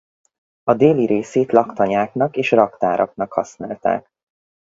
A 0.63 0.73
déli 0.73 1.05
részét 1.05 1.51
laktanyáknak 1.51 2.37
és 2.37 2.51
raktáraknak 2.51 3.33
használták. 3.33 4.09